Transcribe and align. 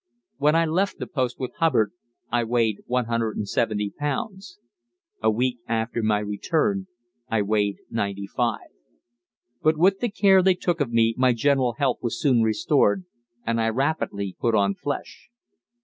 When 0.37 0.55
I 0.55 0.65
left 0.65 0.97
the 0.97 1.05
post 1.05 1.39
with 1.39 1.53
Hubbard 1.59 1.91
I 2.31 2.43
weighed 2.43 2.79
170 2.87 3.91
pounds; 3.99 4.57
a 5.21 5.29
week 5.29 5.59
after 5.67 6.01
my 6.01 6.17
return 6.17 6.87
I 7.29 7.43
weighed 7.43 7.77
ninety 7.91 8.25
five. 8.25 8.69
But 9.61 9.77
with 9.77 9.99
the 9.99 10.09
care 10.09 10.41
they 10.41 10.55
took 10.55 10.81
of 10.81 10.91
me 10.91 11.13
my 11.19 11.33
general 11.33 11.73
health 11.73 11.99
was 12.01 12.19
soon 12.19 12.41
restored, 12.41 13.05
and 13.45 13.61
I 13.61 13.69
rapidly 13.69 14.35
put 14.39 14.55
on 14.55 14.73
flesh. 14.73 15.29